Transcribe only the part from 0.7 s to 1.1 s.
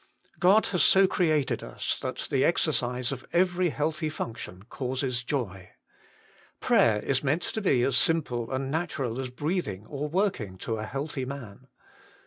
has so